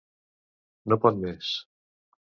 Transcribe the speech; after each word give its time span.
No 0.93 0.99
pot 1.05 1.19
més. 1.27 1.55